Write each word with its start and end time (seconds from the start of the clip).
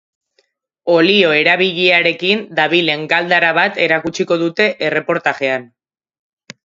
Olio 0.93 1.33
erabiliarekin 1.41 2.41
dabilen 2.61 3.05
galdara 3.13 3.53
bat 3.59 3.77
erakutsiko 3.89 4.39
dute 4.45 4.67
erreportajean. 4.89 5.69